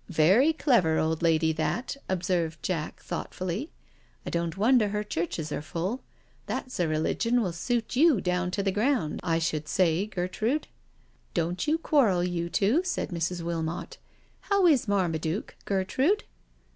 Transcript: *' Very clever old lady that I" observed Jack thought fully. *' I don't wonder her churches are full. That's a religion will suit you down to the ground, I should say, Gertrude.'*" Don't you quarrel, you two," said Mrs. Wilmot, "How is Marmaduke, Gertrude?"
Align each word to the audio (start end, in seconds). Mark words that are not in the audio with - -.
*' 0.00 0.08
Very 0.08 0.52
clever 0.52 0.98
old 0.98 1.22
lady 1.22 1.52
that 1.52 1.96
I" 1.96 2.12
observed 2.14 2.60
Jack 2.64 2.98
thought 2.98 3.32
fully. 3.32 3.70
*' 3.96 4.26
I 4.26 4.30
don't 4.30 4.56
wonder 4.56 4.88
her 4.88 5.04
churches 5.04 5.52
are 5.52 5.62
full. 5.62 6.02
That's 6.46 6.80
a 6.80 6.88
religion 6.88 7.40
will 7.40 7.52
suit 7.52 7.94
you 7.94 8.20
down 8.20 8.50
to 8.50 8.62
the 8.64 8.72
ground, 8.72 9.20
I 9.22 9.38
should 9.38 9.68
say, 9.68 10.06
Gertrude.'*" 10.06 10.66
Don't 11.32 11.68
you 11.68 11.78
quarrel, 11.78 12.24
you 12.24 12.48
two," 12.50 12.82
said 12.82 13.10
Mrs. 13.10 13.42
Wilmot, 13.42 13.98
"How 14.50 14.66
is 14.66 14.88
Marmaduke, 14.88 15.54
Gertrude?" 15.64 16.24